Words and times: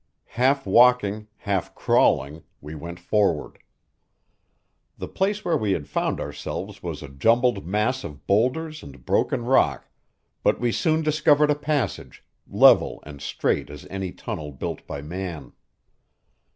Half 0.33 0.65
walking, 0.65 1.27
half 1.37 1.75
crawling, 1.75 2.41
we 2.59 2.73
went 2.73 2.99
forward. 2.99 3.59
The 4.97 5.07
place 5.07 5.45
where 5.45 5.55
we 5.55 5.73
had 5.73 5.87
found 5.87 6.19
ourselves 6.19 6.81
was 6.81 7.03
a 7.03 7.07
jumbled 7.07 7.67
mass 7.67 8.03
of 8.03 8.25
boulders 8.25 8.81
and 8.81 9.05
broken 9.05 9.43
rock, 9.45 9.87
but 10.41 10.59
we 10.59 10.71
soon 10.71 11.03
discovered 11.03 11.51
a 11.51 11.55
passage, 11.55 12.25
level 12.49 13.03
and 13.05 13.21
straight 13.21 13.69
as 13.69 13.85
any 13.91 14.11
tunnel 14.11 14.51
built 14.51 14.87
by 14.87 15.03
man. 15.03 15.53